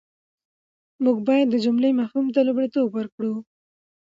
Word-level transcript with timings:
موږ 1.03 1.17
بايد 1.27 1.47
د 1.51 1.55
جملې 1.65 1.89
مفهوم 1.99 2.25
ته 2.35 2.39
لومړیتوب 2.47 2.87
ورکړو. 2.93 3.33